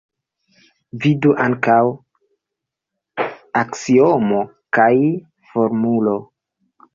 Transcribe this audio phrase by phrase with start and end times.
[1.01, 1.75] Vidu ankaŭ:
[3.61, 4.41] Aksiomo
[4.79, 5.07] Kai
[5.53, 6.17] Formulo.